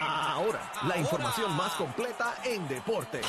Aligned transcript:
Ahora, 0.00 0.72
la 0.88 0.96
información 0.96 1.54
más 1.56 1.74
completa 1.74 2.34
en 2.44 2.66
deporte. 2.68 3.20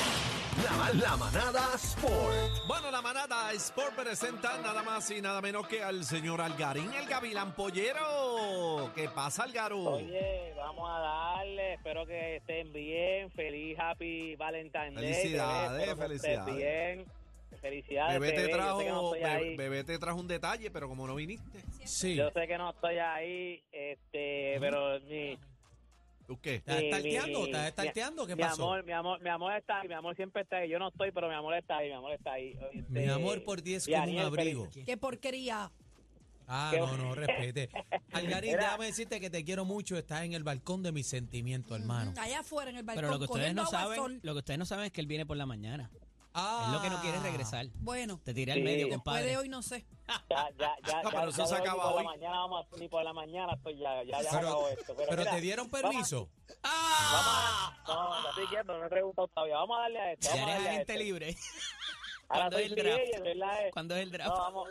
La, 0.63 0.93
la 0.93 1.17
manada 1.17 1.75
Sport. 1.75 2.65
Bueno, 2.65 2.89
la 2.89 3.01
manada 3.01 3.51
Sport 3.51 3.93
presenta 3.95 4.57
nada 4.59 4.81
más 4.81 5.11
y 5.11 5.21
nada 5.21 5.41
menos 5.41 5.67
que 5.67 5.83
al 5.83 6.05
señor 6.05 6.39
Algarín, 6.39 6.93
el 6.93 7.07
Gavilán 7.07 7.53
Pollero. 7.55 8.89
¿Qué 8.95 9.09
pasa, 9.09 9.43
Algarú? 9.43 9.85
Oye, 9.85 10.53
vamos 10.55 10.89
a 10.89 10.99
darle, 10.99 11.73
espero 11.73 12.05
que 12.05 12.37
estén 12.37 12.71
bien, 12.71 13.29
feliz, 13.31 13.77
happy 13.77 14.35
Valentine's 14.37 14.95
Day. 14.95 15.13
Felicidades, 15.13 15.97
felicidades. 15.97 16.55
bien. 16.55 17.05
Felicidades, 17.59 18.19
Bebé 18.19 18.31
te 18.31 18.41
bebé, 18.41 18.53
trajo, 18.53 18.81
no. 18.81 19.11
Bebé 19.11 19.83
te 19.83 19.99
trajo 19.99 20.19
un 20.19 20.27
detalle, 20.27 20.71
pero 20.71 20.87
como 20.87 21.05
no 21.05 21.15
viniste. 21.15 21.59
Sí. 21.85 22.15
Yo 22.15 22.31
sé 22.31 22.47
que 22.47 22.57
no 22.57 22.71
estoy 22.71 22.97
ahí, 22.97 23.61
este, 23.71 24.57
pero 24.59 24.99
mi, 25.01 25.37
¿Tú 26.31 26.39
qué? 26.41 26.55
¿Estás 26.55 26.79
mi- 26.79 26.85
estarteando? 26.85 27.39
mi- 27.39 27.45
¿Estás 27.47 27.67
estarteando? 27.67 28.25
¿Qué 28.27 28.35
mi 28.37 28.41
pasó? 28.43 28.63
amor, 28.63 28.85
mi 28.85 28.91
amor, 28.93 29.21
mi 29.21 29.29
amor 29.29 29.53
está 29.53 29.81
ahí, 29.81 29.87
mi 29.89 29.93
amor 29.93 30.15
siempre 30.15 30.43
está 30.43 30.57
ahí. 30.57 30.69
Yo 30.69 30.79
no 30.79 30.87
estoy, 30.87 31.11
pero 31.11 31.27
mi 31.27 31.33
amor 31.35 31.53
está 31.55 31.77
ahí, 31.77 31.89
mi 31.89 31.93
amor 31.95 32.13
está 32.13 32.31
ahí. 32.33 32.55
Este, 32.71 32.83
Mi 32.89 33.07
amor 33.09 33.43
por 33.43 33.61
ti 33.61 33.73
es 33.73 33.85
y 33.85 33.91
como 33.91 34.03
un 34.11 34.19
abrigo. 34.19 34.65
feliz- 34.71 34.85
¡Qué 34.85 34.95
porquería! 34.95 35.69
Ah, 36.47 36.69
Qué 36.73 36.79
no, 36.79 36.95
no, 36.97 37.15
respete. 37.15 37.69
Algarín, 38.13 38.51
déjame 38.57 38.85
decirte 38.85 39.19
que 39.19 39.29
te 39.29 39.43
quiero 39.43 39.65
mucho. 39.65 39.97
Estás 39.97 40.23
en 40.23 40.31
el 40.33 40.43
balcón 40.43 40.83
de 40.83 40.93
mis 40.93 41.05
sentimientos, 41.07 41.77
hermano. 41.79 42.13
Allá 42.17 42.39
afuera 42.39 42.71
en 42.71 42.77
el 42.77 42.83
balcón, 42.83 43.03
Pero 43.03 43.13
lo 43.13 43.19
que 43.19 43.25
ustedes 43.33 43.53
no 43.53 43.65
saben, 43.65 43.95
sol. 43.97 44.19
lo 44.23 44.33
que 44.33 44.39
ustedes 44.39 44.57
no 44.57 44.65
saben 44.65 44.85
es 44.85 44.91
que 44.93 45.01
él 45.01 45.07
viene 45.07 45.25
por 45.25 45.35
la 45.35 45.45
mañana. 45.45 45.89
Ah. 46.33 46.63
Es 46.67 46.73
lo 46.73 46.81
que 46.81 46.89
no 46.89 47.01
quiere 47.01 47.19
regresar. 47.19 47.65
Bueno, 47.75 48.19
Te 48.23 48.33
tiré 48.33 48.53
al 48.53 48.59
Sí. 48.59 48.63
medio, 48.63 48.87
Después 48.87 48.91
después 48.97 49.03
compadre. 49.15 49.29
de 49.31 49.37
hoy 49.37 49.49
no 49.49 49.61
sé. 49.61 49.85
Ya, 50.29 50.49
ya, 50.57 50.75
ya, 50.87 51.01
No, 51.03 51.09
ya, 51.11 51.19
pero 51.19 51.29
eso 51.29 51.37
ya 51.39 51.45
se 51.47 51.55
de 51.55 51.61
hoy 51.61 51.67
acaba 51.67 51.83
ni 51.83 51.89
por 51.89 51.97
hoy. 51.97 52.03
la 52.03 52.09
mañana 52.11 52.37
vamos 52.39 52.65
a- 52.71 52.77
ni 52.77 52.87
por 52.87 53.03
la 53.03 53.13
mañana 53.13 53.53
estoy 53.53 53.77
ya, 53.77 54.03
ya, 54.03 54.21
ya 54.21 54.29
se 54.29 54.37
Pero, 54.37 54.47
acabó 54.49 54.67
esto. 54.69 54.95
Pero, 54.95 55.09
pero 55.09 55.21
mira, 55.21 55.31
te 55.35 55.41
dieron 55.41 55.69
permiso. 55.69 56.29
Vamos 56.63 56.63
a, 56.63 57.83
no, 57.87 58.21
no 58.21 58.29
estoy 58.29 58.47
quieto, 58.47 58.73
no 58.73 58.79
me 58.79 58.85
he 58.85 58.89
preguntado 58.89 59.27
todavía. 59.27 59.55
Vamos 59.57 59.77
a 59.77 59.81
darle 59.81 59.99
a 59.99 60.11
esto. 60.13 60.27
Ya 60.27 60.31
Vamos 60.35 60.47
a 60.47 60.51
eres 60.51 60.55
darle 60.63 60.69
a 60.69 60.71
agente 60.73 60.93
esto. 60.93 61.03
libre. 61.03 61.35
Ahora 62.29 62.49
¿Cuándo 62.49 62.57
soy 62.57 62.65
es 62.65 62.71
el 62.71 62.75
draft? 62.77 63.01
agent, 63.01 63.23
¿verdad? 63.23 63.59
¿Cuándo 63.73 63.95
es 63.95 64.01
el 64.03 64.11
draft? 64.11 64.29
No, 64.31 64.37
vamos, 64.37 64.69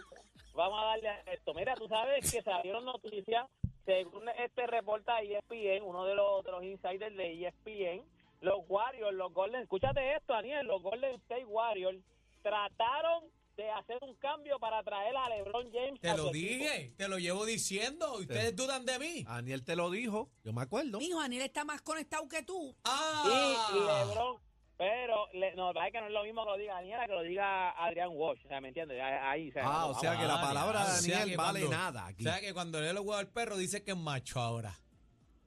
vamos 0.54 0.80
a 0.82 0.84
darle 0.86 1.08
a 1.10 1.20
esto. 1.32 1.54
Mira, 1.54 1.74
tú 1.74 1.88
sabes 1.88 2.30
que 2.32 2.42
salieron 2.42 2.84
noticias, 2.86 3.46
según 3.84 4.28
este 4.30 4.66
reporta 4.66 5.20
ESPN, 5.20 5.82
uno 5.84 6.04
de 6.04 6.14
los, 6.14 6.42
de 6.44 6.50
los 6.52 6.64
insiders 6.64 7.14
de 7.16 7.46
ESPN, 7.46 8.02
los 8.40 8.60
Warriors, 8.68 9.14
los 9.14 9.32
Golden, 9.32 9.62
escúchate 9.62 10.14
esto, 10.16 10.32
Daniel, 10.32 10.66
los 10.66 10.82
Golden 10.82 11.14
State 11.16 11.44
Warriors 11.44 11.98
trataron 12.42 13.24
de 13.56 13.70
hacer 13.70 13.98
un 14.02 14.14
cambio 14.14 14.58
para 14.58 14.82
traer 14.82 15.14
a 15.16 15.28
LeBron 15.28 15.70
James. 15.70 16.00
Te 16.00 16.08
lo 16.16 16.28
equipo. 16.28 16.32
dije, 16.32 16.94
te 16.96 17.08
lo 17.08 17.18
llevo 17.18 17.44
diciendo. 17.44 18.14
Ustedes 18.14 18.56
dudan 18.56 18.86
de 18.86 18.98
mí. 18.98 19.24
Aniel 19.28 19.62
te 19.64 19.76
lo 19.76 19.90
dijo, 19.90 20.30
yo 20.42 20.52
me 20.54 20.62
acuerdo. 20.62 20.98
Mijo, 20.98 21.20
Aniel 21.20 21.42
está 21.42 21.64
más 21.64 21.82
conectado 21.82 22.26
que 22.28 22.42
tú. 22.42 22.74
Ah. 22.84 23.68
Y 23.74 23.78
LeBron, 24.08 24.40
pero 24.78 25.26
le, 25.34 25.54
no, 25.56 25.72
es 25.72 25.92
que 25.92 26.00
no 26.00 26.06
es 26.06 26.12
lo 26.12 26.24
mismo 26.24 26.42
que 26.44 26.50
lo 26.52 26.56
diga 26.56 26.74
Daniela 26.76 27.06
que 27.06 27.12
lo 27.12 27.22
diga 27.22 27.70
Adrián 27.72 28.08
Walsh, 28.12 28.46
o 28.46 28.48
sea, 28.48 28.62
¿me 28.62 28.68
entiendes? 28.68 28.98
Ahí, 29.02 29.50
o 29.50 29.52
sea, 29.52 29.62
Ah, 29.66 29.80
no, 29.80 29.88
o 29.90 30.00
sea 30.00 30.10
vamos 30.12 30.22
que 30.24 30.28
la 30.32 30.40
palabra 30.40 30.78
de 30.86 30.92
O 30.92 31.02
sea 31.02 31.18
Daniel 31.18 31.36
vale 31.36 31.60
cuando- 31.60 31.76
nada 31.76 32.06
aquí. 32.06 32.26
O 32.26 32.30
sea 32.30 32.40
que 32.40 32.54
cuando 32.54 32.80
lee 32.80 32.94
los 32.94 33.00
huevos 33.04 33.18
al 33.18 33.28
perro 33.28 33.58
dice 33.58 33.84
que 33.84 33.90
es 33.90 33.96
macho 33.98 34.40
ahora. 34.40 34.72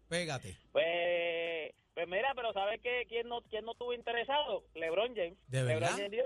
Pégate. 0.07 0.55
Pues, 0.71 0.85
pues 2.07 2.19
mira, 2.19 2.33
pero 2.35 2.53
¿sabes 2.53 2.81
qué? 2.81 3.05
¿Quién 3.07 3.27
no, 3.27 3.41
quién 3.43 3.65
no 3.65 3.71
estuvo 3.71 3.93
interesado? 3.93 4.63
LeBron 4.75 5.15
James. 5.15 5.37
¿De 5.47 5.63
LeBron? 5.63 5.89
James 5.89 6.11
dijo 6.11 6.25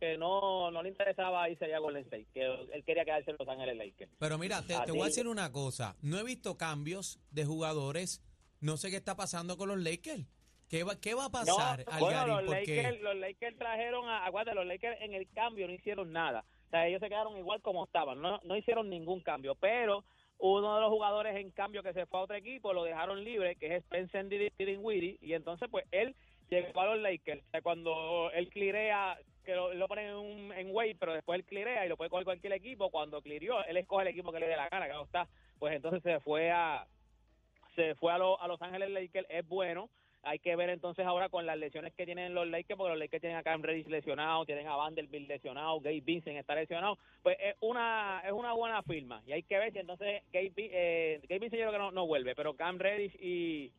que 0.00 0.16
no, 0.16 0.70
no, 0.70 0.82
le 0.82 0.88
interesaba 0.88 1.48
irse 1.50 1.66
allá 1.66 1.76
a 1.76 1.80
Golden 1.80 2.04
State, 2.04 2.26
que 2.32 2.42
él 2.42 2.84
quería 2.84 3.04
quedarse 3.04 3.30
en 3.30 3.36
Los 3.38 3.48
Ángeles 3.48 3.76
Lakers. 3.76 4.10
Pero 4.18 4.38
mira, 4.38 4.62
te, 4.62 4.74
A 4.74 4.80
te 4.84 4.92
ti. 4.92 4.92
voy 4.92 5.02
a 5.02 5.06
decir 5.06 5.28
una 5.28 5.52
cosa. 5.52 5.96
No 6.02 6.18
he 6.18 6.24
visto 6.24 6.56
cambios 6.56 7.20
de 7.30 7.44
jugadores. 7.44 8.22
No 8.60 8.76
sé 8.76 8.90
qué 8.90 8.96
está 8.96 9.16
pasando 9.16 9.56
con 9.56 9.68
los 9.68 9.78
Lakers. 9.78 10.24
¿Qué 10.68 10.84
va, 10.84 11.00
qué 11.00 11.14
va 11.14 11.26
a 11.26 11.30
pasar, 11.30 11.84
no, 11.86 11.98
bueno, 11.98 12.18
Algarín? 12.20 12.46
los 12.46 12.54
Porque 12.54 12.76
Lakers, 12.76 13.00
los 13.02 13.16
Lakers 13.16 13.58
trajeron 13.58 14.08
a, 14.08 14.26
aguanta, 14.26 14.54
los 14.54 14.66
Lakers 14.66 15.00
en 15.00 15.14
el 15.14 15.28
cambio 15.30 15.66
no 15.66 15.72
hicieron 15.72 16.12
nada. 16.12 16.44
O 16.66 16.70
sea, 16.70 16.86
ellos 16.86 17.00
se 17.00 17.08
quedaron 17.08 17.38
igual 17.38 17.62
como 17.62 17.84
estaban, 17.84 18.20
no, 18.20 18.38
no 18.44 18.56
hicieron 18.56 18.90
ningún 18.90 19.20
cambio, 19.20 19.54
pero 19.54 20.04
uno 20.38 20.74
de 20.76 20.80
los 20.80 20.90
jugadores 20.90 21.36
en 21.36 21.50
cambio 21.50 21.82
que 21.82 21.92
se 21.92 22.06
fue 22.06 22.20
a 22.20 22.22
otro 22.22 22.36
equipo 22.36 22.72
lo 22.72 22.84
dejaron 22.84 23.24
libre, 23.24 23.56
que 23.56 23.66
es 23.74 23.84
Spencer 23.84 24.26
Dinwiddie, 24.58 25.18
y 25.20 25.32
entonces 25.34 25.68
pues 25.70 25.84
él 25.90 26.14
llegó 26.48 26.80
a 26.80 26.86
los 26.94 26.98
Lakers. 27.00 27.42
Cuando 27.62 28.30
él 28.32 28.48
clirea, 28.48 29.18
que 29.44 29.54
lo, 29.54 29.74
lo 29.74 29.88
ponen 29.88 30.06
en, 30.08 30.14
un, 30.14 30.52
en 30.52 30.68
wait, 30.74 30.96
pero 30.98 31.12
después 31.12 31.38
él 31.40 31.44
clirea 31.44 31.84
y 31.84 31.88
lo 31.88 31.96
puede 31.96 32.10
coger 32.10 32.24
cualquier 32.24 32.52
equipo, 32.52 32.90
cuando 32.90 33.20
clirió, 33.20 33.64
él 33.64 33.76
escoge 33.76 34.02
el 34.02 34.08
equipo 34.08 34.32
que 34.32 34.40
le 34.40 34.48
dé 34.48 34.56
la 34.56 34.68
gana, 34.68 34.86
claro 34.86 35.04
está. 35.04 35.28
Pues 35.58 35.74
entonces 35.74 36.02
se 36.02 36.20
fue 36.20 36.50
a 36.50 36.86
se 37.74 37.94
fue 37.96 38.12
a, 38.12 38.18
lo- 38.18 38.40
a 38.40 38.48
Los 38.48 38.60
Ángeles 38.62 38.90
Lakers, 38.90 39.26
es 39.30 39.46
bueno. 39.46 39.88
Hay 40.28 40.38
que 40.38 40.56
ver 40.56 40.68
entonces 40.68 41.06
ahora 41.06 41.30
con 41.30 41.46
las 41.46 41.56
lesiones 41.56 41.94
que 41.94 42.04
tienen 42.04 42.34
los 42.34 42.46
Lakers, 42.46 42.76
porque 42.76 42.90
los 42.90 42.98
Lakers 42.98 43.22
tienen 43.22 43.38
a 43.38 43.42
Cam 43.42 43.62
Reddish 43.62 43.86
lesionado, 43.86 44.44
tienen 44.44 44.66
a 44.66 44.76
Vanderbilt 44.76 45.26
lesionado, 45.26 45.80
Gabe 45.80 46.02
Vincent 46.02 46.36
está 46.36 46.54
lesionado. 46.54 46.98
Pues 47.22 47.38
es 47.40 47.56
una 47.60 48.22
es 48.24 48.32
una 48.32 48.52
buena 48.52 48.82
firma 48.82 49.22
y 49.26 49.32
hay 49.32 49.42
que 49.42 49.58
ver 49.58 49.72
si 49.72 49.78
entonces 49.78 50.22
Gabe, 50.30 50.52
eh, 50.56 51.20
Gabe 51.22 51.38
Vincent 51.38 51.60
yo 51.60 51.68
creo 51.68 51.72
que 51.72 51.78
no, 51.78 51.90
no 51.92 52.06
vuelve, 52.06 52.34
pero 52.34 52.54
Cam 52.54 52.78
Reddish 52.78 53.16
y 53.22 53.72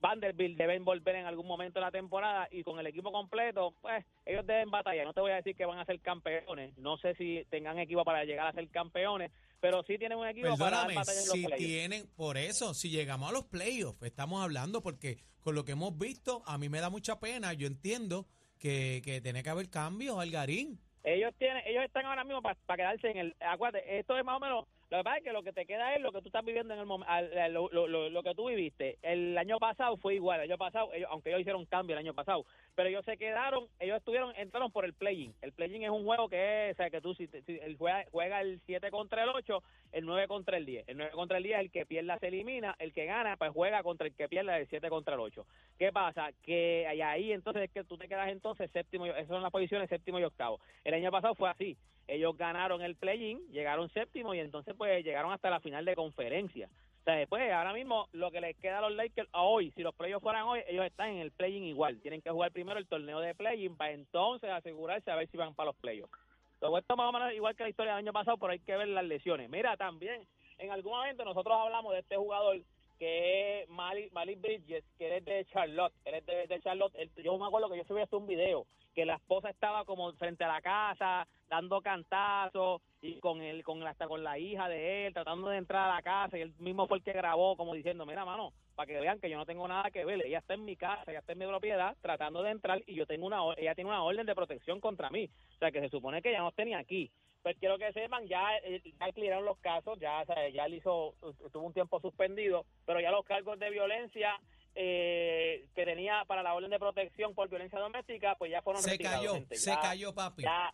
Vanderbilt 0.00 0.56
deben 0.56 0.84
volver 0.84 1.16
en 1.16 1.26
algún 1.26 1.46
momento 1.46 1.78
de 1.78 1.84
la 1.84 1.90
temporada 1.90 2.48
y 2.50 2.62
con 2.62 2.78
el 2.78 2.86
equipo 2.86 3.12
completo, 3.12 3.74
pues 3.80 4.04
ellos 4.24 4.46
deben 4.46 4.70
batallar. 4.70 5.04
No 5.06 5.12
te 5.12 5.20
voy 5.20 5.32
a 5.32 5.36
decir 5.36 5.54
que 5.54 5.66
van 5.66 5.78
a 5.78 5.84
ser 5.84 6.00
campeones, 6.00 6.76
no 6.78 6.96
sé 6.98 7.14
si 7.16 7.44
tengan 7.50 7.78
equipo 7.78 8.04
para 8.04 8.24
llegar 8.24 8.46
a 8.46 8.52
ser 8.52 8.68
campeones, 8.70 9.30
pero 9.60 9.82
sí 9.82 9.98
tienen 9.98 10.18
un 10.18 10.26
equipo 10.26 10.56
para 10.56 10.78
dar 10.78 10.86
Perdóname, 10.86 10.94
batalla 10.94 11.20
en 11.20 11.26
los 11.26 11.34
si 11.34 11.44
playoffs. 11.44 11.66
tienen, 11.66 12.06
por 12.16 12.36
eso, 12.38 12.74
si 12.74 12.90
llegamos 12.90 13.28
a 13.28 13.32
los 13.32 13.44
playoffs, 13.44 14.02
estamos 14.02 14.42
hablando 14.42 14.82
porque 14.82 15.18
con 15.40 15.54
lo 15.54 15.64
que 15.64 15.72
hemos 15.72 15.96
visto, 15.98 16.42
a 16.46 16.58
mí 16.58 16.68
me 16.68 16.80
da 16.80 16.90
mucha 16.90 17.20
pena, 17.20 17.52
yo 17.52 17.66
entiendo 17.66 18.26
que, 18.58 19.02
que 19.04 19.20
tiene 19.20 19.42
que 19.42 19.50
haber 19.50 19.70
cambios, 19.70 20.18
Algarín. 20.18 20.78
Ellos 21.02 21.32
tienen, 21.38 21.62
ellos 21.66 21.84
están 21.84 22.04
ahora 22.04 22.24
mismo 22.24 22.42
para 22.42 22.56
quedarse 22.76 23.10
en 23.10 23.16
el. 23.16 23.36
Acuérdate, 23.40 23.98
esto 23.98 24.18
es 24.18 24.24
más 24.24 24.36
o 24.36 24.40
menos. 24.40 24.66
Lo 24.90 24.98
que 24.98 25.04
pasa 25.04 25.18
es 25.18 25.24
que 25.24 25.32
lo 25.32 25.42
que 25.44 25.52
te 25.52 25.66
queda 25.66 25.94
es 25.94 26.00
lo 26.02 26.10
que 26.10 26.20
tú 26.20 26.26
estás 26.28 26.44
viviendo 26.44 26.74
en 26.74 26.80
el 26.80 26.86
momento, 26.86 27.12
lo, 27.50 27.68
lo, 27.70 27.86
lo, 27.86 28.10
lo 28.10 28.22
que 28.24 28.34
tú 28.34 28.48
viviste. 28.48 28.98
El 29.02 29.38
año 29.38 29.58
pasado 29.60 29.96
fue 29.98 30.16
igual. 30.16 30.40
El 30.40 30.50
año 30.50 30.58
pasado, 30.58 30.92
ellos, 30.92 31.08
aunque 31.12 31.28
ellos 31.30 31.42
hicieron 31.42 31.64
cambio 31.66 31.94
el 31.94 32.00
año 32.04 32.12
pasado, 32.12 32.44
pero 32.74 32.88
ellos 32.88 33.04
se 33.04 33.16
quedaron, 33.16 33.68
ellos 33.78 33.98
estuvieron, 33.98 34.34
entraron 34.36 34.72
por 34.72 34.84
el 34.84 34.92
play-in. 34.92 35.32
El 35.42 35.52
play-in 35.52 35.84
es 35.84 35.90
un 35.90 36.04
juego 36.04 36.28
que 36.28 36.70
es, 36.70 36.74
o 36.74 36.76
sea, 36.78 36.90
que 36.90 37.00
tú, 37.00 37.14
si, 37.14 37.28
si 37.28 37.60
juega, 37.78 38.04
juega 38.10 38.40
el 38.40 38.60
7 38.66 38.90
contra 38.90 39.22
el 39.22 39.28
8, 39.28 39.62
el 39.92 40.04
9 40.04 40.26
contra 40.26 40.56
el 40.56 40.66
10. 40.66 40.88
El 40.88 40.96
9 40.96 41.12
contra 41.12 41.36
el 41.38 41.44
10 41.44 41.54
es 41.54 41.60
el 41.66 41.70
que 41.70 41.86
pierda 41.86 42.18
se 42.18 42.26
elimina, 42.26 42.74
el 42.80 42.92
que 42.92 43.06
gana, 43.06 43.36
pues 43.36 43.52
juega 43.52 43.84
contra 43.84 44.08
el 44.08 44.14
que 44.16 44.28
pierda 44.28 44.58
el 44.58 44.66
7 44.66 44.88
contra 44.88 45.14
el 45.14 45.20
8. 45.20 45.46
¿Qué 45.78 45.92
pasa? 45.92 46.30
Que 46.42 46.86
ahí- 46.88 47.30
entonces 47.32 47.62
es 47.62 47.70
que 47.70 47.84
tú 47.84 47.96
te 47.96 48.08
quedas 48.08 48.28
entonces 48.28 48.68
séptimo, 48.72 49.06
esas 49.06 49.28
son 49.28 49.42
las 49.42 49.52
posiciones 49.52 49.88
séptimo 49.88 50.18
y 50.18 50.24
octavo. 50.24 50.58
El 50.82 50.94
año 50.94 51.12
pasado 51.12 51.36
fue 51.36 51.48
así. 51.48 51.76
Ellos 52.10 52.36
ganaron 52.36 52.82
el 52.82 52.96
play-in, 52.96 53.38
llegaron 53.52 53.88
séptimo 53.90 54.34
y 54.34 54.40
entonces 54.40 54.74
pues 54.76 55.04
llegaron 55.04 55.32
hasta 55.32 55.48
la 55.48 55.60
final 55.60 55.84
de 55.84 55.94
conferencia. 55.94 56.68
O 57.00 57.04
sea, 57.04 57.14
después, 57.14 57.50
ahora 57.52 57.72
mismo, 57.72 58.08
lo 58.12 58.30
que 58.32 58.40
les 58.40 58.56
queda 58.56 58.78
a 58.78 58.80
los 58.82 58.92
Lakers 58.92 59.28
a 59.32 59.42
hoy, 59.42 59.70
si 59.76 59.82
los 59.82 59.94
playoffs 59.94 60.22
fueran 60.22 60.42
hoy, 60.42 60.60
ellos 60.66 60.84
están 60.84 61.10
en 61.10 61.18
el 61.18 61.30
play-in 61.30 61.62
igual. 61.64 62.00
Tienen 62.00 62.20
que 62.20 62.30
jugar 62.30 62.50
primero 62.50 62.78
el 62.78 62.86
torneo 62.88 63.20
de 63.20 63.34
play-in 63.34 63.76
para 63.76 63.92
entonces 63.92 64.50
asegurarse 64.50 65.10
a 65.10 65.14
ver 65.16 65.28
si 65.28 65.36
van 65.36 65.54
para 65.54 65.68
los 65.68 65.76
playoffs. 65.76 66.12
Todo 66.58 66.76
esto 66.76 66.96
más 66.96 67.08
o 67.08 67.12
menos 67.12 67.32
igual 67.32 67.54
que 67.56 67.62
la 67.62 67.70
historia 67.70 67.92
del 67.92 68.04
año 68.04 68.12
pasado, 68.12 68.36
pero 68.36 68.52
hay 68.52 68.58
que 68.58 68.76
ver 68.76 68.88
las 68.88 69.04
lesiones. 69.04 69.48
Mira, 69.48 69.76
también, 69.76 70.26
en 70.58 70.72
algún 70.72 70.92
momento 70.92 71.24
nosotros 71.24 71.56
hablamos 71.56 71.92
de 71.94 72.00
este 72.00 72.16
jugador 72.16 72.58
que 72.98 73.62
es 73.62 73.68
Malik, 73.70 74.40
Bridges, 74.42 74.84
que 74.98 75.16
es 75.16 75.24
de 75.24 75.46
Charlotte. 75.46 75.94
Él 76.04 76.22
de 76.26 76.60
Charlotte. 76.60 76.92
Él- 76.96 77.10
yo 77.24 77.38
me 77.38 77.46
acuerdo 77.46 77.70
que 77.70 77.78
yo 77.78 77.84
subí 77.84 78.02
hasta 78.02 78.18
un 78.18 78.26
video 78.26 78.66
que 79.00 79.06
la 79.06 79.14
esposa 79.14 79.48
estaba 79.48 79.86
como 79.86 80.12
frente 80.12 80.44
a 80.44 80.48
la 80.48 80.60
casa, 80.60 81.26
dando 81.48 81.80
cantazos, 81.80 82.82
y 83.00 83.18
con 83.18 83.40
él, 83.40 83.64
con 83.64 83.82
hasta 83.86 84.06
con 84.06 84.22
la 84.22 84.38
hija 84.38 84.68
de 84.68 85.06
él, 85.06 85.14
tratando 85.14 85.48
de 85.48 85.56
entrar 85.56 85.88
a 85.88 85.94
la 85.94 86.02
casa, 86.02 86.36
y 86.36 86.42
él 86.42 86.52
mismo 86.58 86.86
fue 86.86 86.98
el 86.98 87.02
que 87.02 87.14
grabó, 87.14 87.56
como 87.56 87.72
diciendo, 87.72 88.04
mira, 88.04 88.26
mano, 88.26 88.52
para 88.74 88.86
que 88.86 89.00
vean 89.00 89.18
que 89.18 89.30
yo 89.30 89.38
no 89.38 89.46
tengo 89.46 89.66
nada 89.66 89.90
que 89.90 90.04
ver, 90.04 90.20
ella 90.26 90.40
está 90.40 90.52
en 90.52 90.66
mi 90.66 90.76
casa, 90.76 91.10
ella 91.10 91.20
está 91.20 91.32
en 91.32 91.38
mi 91.38 91.46
propiedad, 91.46 91.96
tratando 92.02 92.42
de 92.42 92.50
entrar, 92.50 92.82
y 92.86 92.94
yo 92.94 93.06
tengo 93.06 93.26
una, 93.26 93.40
ella 93.56 93.74
tiene 93.74 93.88
una 93.88 94.02
orden 94.02 94.26
de 94.26 94.34
protección 94.34 94.80
contra 94.80 95.08
mí, 95.08 95.30
o 95.54 95.58
sea, 95.58 95.70
que 95.70 95.80
se 95.80 95.88
supone 95.88 96.20
que 96.20 96.28
ella 96.28 96.40
no 96.40 96.52
tenía 96.52 96.76
aquí. 96.76 97.10
Pues 97.42 97.56
quiero 97.58 97.78
que 97.78 97.90
sepan, 97.94 98.26
ya, 98.26 98.58
eh, 98.58 98.82
ya 98.84 99.12
cleararon 99.12 99.46
los 99.46 99.56
casos, 99.60 99.98
ya, 99.98 100.26
ya 100.52 100.66
él 100.66 100.74
hizo, 100.74 101.14
estuvo 101.42 101.66
un 101.66 101.72
tiempo 101.72 101.98
suspendido, 102.00 102.66
pero 102.84 103.00
ya 103.00 103.10
los 103.10 103.24
cargos 103.24 103.58
de 103.58 103.70
violencia 103.70 104.38
eh, 104.74 105.66
que 105.74 105.84
tenía 105.84 106.24
para 106.26 106.42
la 106.42 106.54
orden 106.54 106.70
de 106.70 106.78
protección 106.78 107.34
por 107.34 107.48
violencia 107.48 107.78
doméstica, 107.78 108.34
pues 108.36 108.50
ya 108.50 108.62
fueron 108.62 108.82
Se 108.82 108.90
retirados. 108.90 109.18
cayó, 109.20 109.34
gente. 109.34 109.56
se 109.56 109.70
Ya- 109.70 109.80
cayó, 109.80 110.14
papi. 110.14 110.42
ya 110.42 110.72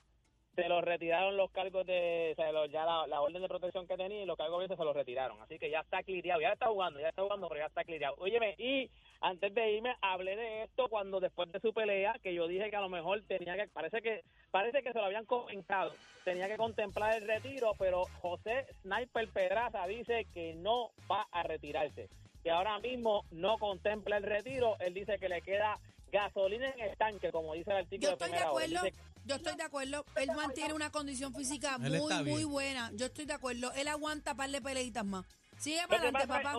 se 0.55 0.69
los 0.71 0.83
retiraron 0.83 1.37
los 1.37 1.51
cargos 1.51 1.85
de, 1.87 2.31
o 2.33 2.35
sea, 2.35 2.51
los- 2.51 2.71
ya 2.71 2.85
la, 2.87 3.07
la 3.07 3.21
orden 3.21 3.43
de 3.43 3.49
protección 3.49 3.87
que 3.87 3.97
tenía 3.97 4.23
y 4.23 4.27
los 4.27 4.39
cargos 4.39 4.67
de 4.67 4.75
se 4.75 4.85
los 4.85 4.97
retiraron. 4.97 5.41
Así 5.43 5.59
que 5.59 5.71
ya 5.71 5.81
está 5.81 6.03
clireado, 6.03 6.41
ya 6.41 6.53
está 6.53 6.69
jugando, 6.69 6.99
ya 6.99 7.11
está 7.11 7.23
jugando, 7.23 7.47
pero 7.49 7.61
ya 7.61 7.67
está 7.67 7.85
clireado. 7.85 8.15
Óyeme, 8.19 8.55
y 8.57 8.91
antes 9.21 9.53
de 9.53 9.73
irme, 9.73 9.95
hablé 10.01 10.35
de 10.37 10.63
esto 10.63 10.89
cuando 10.89 11.21
después 11.21 11.53
de 11.53 11.61
su 11.61 11.75
pelea, 11.75 12.15
que 12.23 12.33
yo 12.33 12.47
dije 12.49 12.71
que 12.71 12.77
a 12.77 12.81
lo 12.81 12.89
mejor 12.89 13.23
tenía 13.29 13.55
que, 13.57 13.69
parece 13.69 14.01
que, 14.01 14.23
parece 14.51 14.83
que 14.83 14.93
se 14.95 14.99
lo 14.99 15.05
habían 15.05 15.27
comentado, 15.27 15.93
tenía 16.25 16.49
que 16.49 16.57
contemplar 16.57 17.15
el 17.17 17.27
retiro, 17.27 17.73
pero 17.79 18.05
José 18.23 18.67
Sniper 18.81 19.29
Pedraza 19.29 19.87
dice 19.87 20.27
que 20.33 20.55
no 20.55 20.91
va 21.11 21.27
a 21.33 21.43
retirarse. 21.43 22.09
Que 22.47 22.53
ahora 22.53 22.79
mismo 22.79 23.25
no 23.33 23.59
contempla 23.59 24.19
el 24.19 24.23
retiro. 24.23 24.77
Él 24.79 24.95
dice 24.95 25.19
que 25.19 25.29
le 25.29 25.43
queda 25.43 25.81
gasolina 26.13 26.69
en 26.69 26.81
el 26.81 26.97
tanque, 26.97 27.33
como 27.33 27.55
dice 27.55 27.73
el 27.73 27.79
artículo 27.79 28.09
Yo 28.09 28.13
estoy 28.13 28.31
de 28.31 28.37
hora. 28.37 28.47
acuerdo, 28.47 28.81
yo 29.25 29.35
estoy 29.35 29.57
de 29.57 29.63
acuerdo. 29.65 30.05
Él 30.15 30.29
mantiene 30.31 30.73
una 30.73 30.93
condición 30.93 31.35
física 31.35 31.77
Él 31.83 31.99
muy, 31.99 32.23
muy 32.23 32.45
buena. 32.45 32.93
Yo 32.95 33.07
estoy 33.07 33.25
de 33.25 33.33
acuerdo. 33.33 33.73
Él 33.73 33.89
aguanta 33.89 34.37
par 34.37 34.49
de 34.49 34.63
peleitas 34.63 35.05
más. 35.05 35.27
Sigue 35.59 35.81
para 35.89 36.03
adelante, 36.03 36.29
papá. 36.29 36.57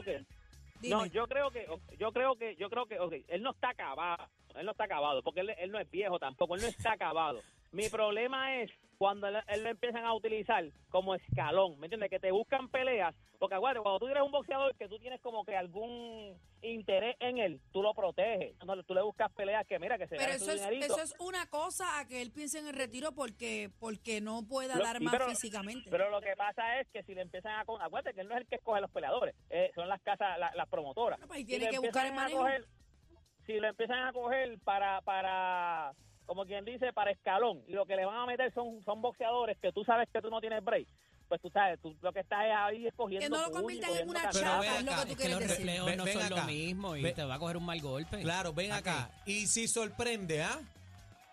No, 0.81 1.05
yo 1.05 1.25
creo 1.25 1.51
que, 1.51 1.65
yo 1.97 2.11
creo 2.11 2.35
que, 2.35 2.57
yo 2.57 2.69
creo 2.69 2.85
que, 2.85 2.99
ok, 2.99 3.13
él 3.29 3.41
no 3.41 3.51
está 3.51 3.69
acabado, 3.69 4.27
él 4.55 4.65
no 4.65 4.73
está 4.73 4.83
acabado, 4.83 5.23
porque 5.23 5.39
él, 5.39 5.51
él 5.57 5.71
no 5.71 5.79
es 5.79 5.89
viejo 5.89 6.19
tampoco, 6.19 6.55
él 6.55 6.63
no 6.63 6.67
está 6.67 6.91
acabado. 6.91 7.41
Mi 7.71 7.89
problema 7.89 8.61
es 8.61 8.71
cuando 8.97 9.27
él, 9.27 9.37
él 9.47 9.63
lo 9.63 9.69
empiezan 9.69 10.05
a 10.05 10.13
utilizar 10.13 10.63
como 10.89 11.13
escalón, 11.15 11.79
¿me 11.79 11.85
entiendes? 11.85 12.09
Que 12.09 12.19
te 12.19 12.31
buscan 12.31 12.67
peleas, 12.69 13.13
porque 13.37 13.53
aguante, 13.53 13.81
cuando 13.81 13.99
tú 13.99 14.07
eres 14.07 14.23
un 14.23 14.31
boxeador 14.31 14.75
que 14.75 14.87
tú 14.87 14.97
tienes 14.97 15.21
como 15.21 15.45
que 15.45 15.55
algún 15.55 16.35
interés 16.63 17.15
en 17.19 17.37
él, 17.37 17.61
tú 17.71 17.83
lo 17.83 17.93
proteges, 17.93 18.55
no, 18.65 18.81
tú 18.83 18.95
le 18.95 19.03
buscas 19.03 19.31
peleas 19.33 19.67
que 19.67 19.77
mira 19.77 19.99
que 19.99 20.07
se 20.07 20.15
Pero 20.15 20.31
eso 20.31 20.49
es, 20.51 20.61
dinerito. 20.63 20.85
eso 20.95 21.01
es 21.03 21.15
una 21.19 21.45
cosa 21.47 21.99
a 21.99 22.07
que 22.07 22.21
él 22.23 22.31
piense 22.31 22.57
en 22.57 22.67
el 22.67 22.73
retiro 22.73 23.11
porque 23.11 23.69
porque 23.79 24.19
no 24.21 24.41
pueda 24.47 24.75
Lo- 24.77 24.83
dar 24.83 24.99
más 24.99 25.13
pero- 25.13 25.29
físicamente. 25.29 25.87
Pero 25.91 26.09
lo 26.09 26.19
que 26.19 26.35
pasa 26.35 26.79
es 26.79 26.87
que 26.89 27.03
si 27.03 27.13
le 27.13 27.21
empiezan 27.21 27.51
a... 27.51 27.61
Acuérdate 27.61 28.15
que 28.15 28.21
él 28.21 28.27
no 28.27 28.33
es 28.35 28.41
el 28.41 28.47
que 28.47 28.55
escoge 28.55 28.81
los 28.81 28.89
peleadores, 28.89 29.35
eh, 29.51 29.69
son 29.75 29.87
las 29.89 30.01
casas, 30.01 30.39
la- 30.39 30.51
las 30.55 30.67
promotoras. 30.69 31.19
Bueno, 31.19 31.27
pues 31.27 31.41
Si 31.41 31.45
tiene 31.45 31.69
que 31.69 31.77
buscar 31.79 32.07
el 32.07 32.13
manejo. 32.13 32.39
coger- 32.41 32.65
si 33.45 33.59
lo 33.59 33.67
empiezan 33.67 33.99
a 34.07 34.11
coger 34.13 34.57
para, 34.63 35.01
para, 35.01 35.93
como 36.27 36.45
quien 36.45 36.63
dice, 36.65 36.93
para 36.93 37.09
escalón, 37.09 37.63
y 37.67 37.71
lo 37.73 37.85
que 37.87 37.95
le 37.95 38.05
van 38.05 38.17
a 38.17 38.25
meter 38.27 38.53
son, 38.53 38.83
son 38.85 39.01
boxeadores 39.01 39.57
que 39.59 39.71
tú 39.71 39.83
sabes 39.83 40.07
que 40.13 40.21
tú 40.21 40.29
no 40.29 40.39
tienes 40.39 40.63
break, 40.63 40.87
pues 41.27 41.41
tú 41.41 41.49
sabes, 41.49 41.79
tú 41.81 41.95
lo 42.01 42.13
que 42.13 42.19
estás 42.19 42.45
es 42.45 42.51
ahí 42.55 42.85
escogiendo 42.87 43.23
Que 43.25 43.29
no 43.29 43.41
lo 43.41 43.51
conviertan 43.51 43.89
en 43.89 44.07
cogiendo 44.07 44.11
una 44.11 44.29
chapa, 44.29 44.65
es 44.77 44.83
lo 44.85 44.91
que 44.91 44.95
tú 44.95 45.01
Es 45.01 45.07
que 45.07 45.15
quieres 45.15 45.31
los 45.39 45.47
decir. 45.49 45.65
Ven- 45.65 45.97
no 45.97 46.03
ven 46.05 46.13
son 46.13 46.23
acá. 46.23 46.35
lo 46.35 46.43
mismo 46.43 46.95
y 46.95 47.01
Ven- 47.01 47.15
te 47.15 47.23
va 47.23 47.35
a 47.35 47.39
coger 47.39 47.57
un 47.57 47.65
mal 47.65 47.81
golpe. 47.81 48.21
Claro, 48.21 48.53
ven 48.53 48.71
acá. 48.71 49.09
Y 49.25 49.47
si 49.47 49.67
sorprende, 49.67 50.43
¿ah? 50.43 50.59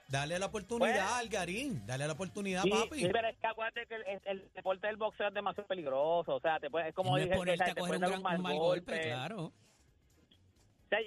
Dale 0.09 0.39
la 0.39 0.47
oportunidad 0.47 0.91
Pues- 0.93 1.13
al 1.13 1.29
Garín. 1.29 1.87
Dale 1.87 2.07
la 2.07 2.13
oportunidad, 2.13 2.63
Sí, 2.63 2.71
papi. 2.71 3.01
sí, 3.01 3.09
pero 3.11 3.27
es 3.29 3.37
que 3.39 3.47
acuérdate 3.47 3.87
que 3.87 3.95
el, 3.97 4.21
el 4.25 4.51
deporte 4.55 4.87
del 4.87 4.97
boxeo 4.97 5.29
es 5.29 5.35
demasiado 5.35 5.67
peligroso, 5.67 6.37
o 6.37 6.41
sea, 6.41 6.61
te 6.61 6.71
puede, 6.71 6.89
es 6.91 6.95
como 6.95 7.17
es 7.17 7.25
dije, 7.25 7.35
a 7.35 7.45
te 7.65 7.75
coger 7.75 7.75
pueden 7.75 7.95
un, 7.95 8.01
dar 8.01 8.11
gran- 8.21 8.37
un 8.37 8.43
mal 8.43 8.59
golpe, 8.59 9.01
claro. 9.01 9.53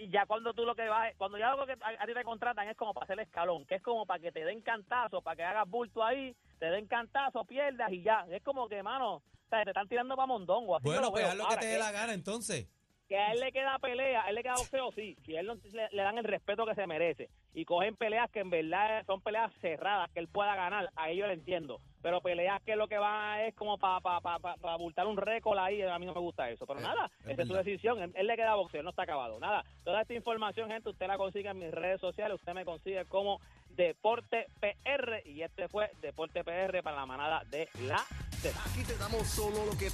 Ya 0.10 0.26
cuando 0.26 0.54
tú 0.54 0.66
lo 0.66 0.76
que 0.76 0.88
vas, 0.88 1.14
cuando 1.18 1.38
ya 1.38 1.56
lo 1.56 1.66
que 1.66 1.74
a, 1.74 2.04
a 2.04 2.06
ti 2.06 2.14
te 2.14 2.24
contratan 2.24 2.68
es 2.68 2.78
como 2.78 2.94
para 2.94 3.06
hacer 3.06 3.20
escalón, 3.20 3.66
que 3.66 3.76
es 3.76 3.82
como 3.82 4.06
para 4.06 4.20
que 4.20 4.32
te 4.32 4.44
den 4.44 4.62
cantazo, 4.62 5.22
para 5.22 5.36
que 5.36 5.44
hagas 5.44 5.70
bulto 5.70 6.04
ahí, 6.04 6.36
te 6.60 6.68
den 6.68 6.88
cantazo, 6.88 7.46
pierdas 7.46 7.92
y 7.92 8.02
ya. 8.02 8.26
Es 8.30 8.44
como 8.44 8.68
que, 8.68 8.82
mano, 8.84 9.16
o 9.16 9.50
sea, 9.50 9.64
te 9.64 9.70
están 9.70 9.88
tirando 9.88 10.16
para 10.16 10.28
mondongo. 10.28 10.76
Así 10.76 10.86
Bueno, 10.86 11.12
pues 11.12 11.26
haz 11.26 11.36
lo 11.36 11.48
que 11.48 11.58
te 11.58 11.66
dé 11.68 11.78
la 11.78 11.92
gana 11.92 12.14
entonces. 12.14 12.68
Que 13.08 13.18
a 13.18 13.32
él 13.32 13.40
le 13.40 13.52
queda 13.52 13.80
pelea, 13.80 14.24
a 14.24 14.30
él 14.30 14.36
le 14.36 14.44
queda 14.44 14.56
boxeo, 14.56 14.92
sí. 14.92 15.16
Si 15.26 15.36
a 15.36 15.40
él 15.40 15.48
no- 15.48 15.56
le, 15.72 15.88
le 15.92 16.02
dan 16.04 16.18
el 16.18 16.24
respeto 16.24 16.66
que 16.66 16.76
se 16.76 16.86
merece 16.88 17.30
y 17.54 17.66
cogen 17.66 17.96
peleas 17.96 18.30
que 18.32 18.40
en 18.42 18.50
verdad 18.50 19.04
son 19.06 19.22
peleas 19.22 19.52
cerradas, 19.62 20.10
que 20.12 20.20
él 20.20 20.28
pueda 20.28 20.56
ganar, 20.56 20.90
a 20.96 21.10
ellos 21.10 21.28
le 21.28 21.34
entiendo. 21.34 21.80
Pero 22.02 22.22
peleas 22.22 22.62
que 22.64 22.76
lo 22.76 22.88
que 22.88 22.98
van 22.98 23.42
es 23.42 23.56
como 23.56 23.78
para 23.78 24.00
pa, 24.02 24.22
pa, 24.22 24.40
pa- 24.40 24.56
pa 24.58 24.74
abultar 24.74 25.08
un 25.08 25.18
récord 25.18 25.58
ahí, 25.58 25.82
a 25.82 25.98
mí 26.00 26.06
no 26.06 26.14
me 26.14 26.20
gusta 26.20 26.50
eso. 26.50 26.66
Pero 26.68 26.80
Eh, 26.80 26.84
nada, 26.84 27.10
es 27.26 27.32
esa 27.32 27.42
es 27.42 27.48
su 27.48 27.54
decisión. 27.54 28.02
Él, 28.02 28.12
él 28.16 28.28
le 28.28 28.36
queda 28.36 28.56
boxeo, 28.56 28.80
él 28.82 28.84
no 28.86 28.92
está 28.92 29.04
acabado. 29.04 29.40
Nada, 29.40 29.64
toda 29.84 30.02
esta 30.02 30.14
información, 30.14 30.70
gente, 30.70 30.90
usted 30.90 31.08
la 31.08 31.18
consigue 31.18 31.50
en 31.50 31.60
mis 31.60 31.72
redes 31.72 32.00
sociales. 32.02 32.36
Usted 32.36 32.54
me 32.54 32.66
consigue 32.66 33.06
como 33.06 33.40
Deporte 33.78 34.48
PR 34.60 35.22
y 35.26 35.44
este 35.44 35.68
fue 35.68 35.92
Deporte 36.02 36.44
PR 36.44 36.82
para 36.82 36.96
la 36.98 37.06
manada 37.06 37.44
de 37.46 37.70
la 37.82 38.00
Z. 38.42 38.60
Aquí 38.70 38.84
te 38.84 38.98
damos 38.98 39.28
solo 39.28 39.66
lo 39.66 39.78
que 39.78 39.86